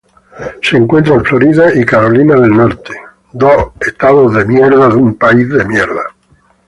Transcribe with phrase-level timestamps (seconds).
[0.63, 2.91] Se encuentra en Florida y Carolina del Norte.